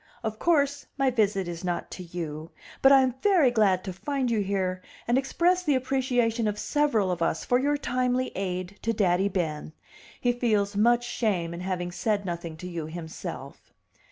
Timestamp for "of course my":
0.23-1.11